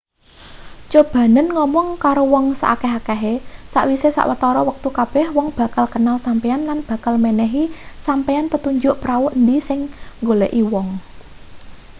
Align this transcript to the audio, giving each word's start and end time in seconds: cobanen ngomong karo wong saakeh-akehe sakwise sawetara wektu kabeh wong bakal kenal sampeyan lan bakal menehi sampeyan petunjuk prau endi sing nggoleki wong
cobanen 0.91 1.47
ngomong 1.55 1.87
karo 2.03 2.23
wong 2.33 2.45
saakeh-akehe 2.61 3.33
sakwise 3.73 4.09
sawetara 4.17 4.61
wektu 4.69 4.89
kabeh 4.99 5.25
wong 5.35 5.47
bakal 5.59 5.85
kenal 5.93 6.17
sampeyan 6.25 6.61
lan 6.69 6.79
bakal 6.89 7.13
menehi 7.25 7.63
sampeyan 8.07 8.45
petunjuk 8.51 8.95
prau 9.03 9.23
endi 9.35 9.57
sing 9.67 9.79
nggoleki 10.21 10.61
wong 10.73 10.87